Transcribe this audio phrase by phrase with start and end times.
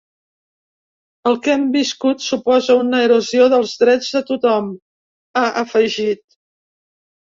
[1.31, 4.73] El que hem viscut suposa una erosió dels drets de tothom,
[5.35, 6.25] ha afegit.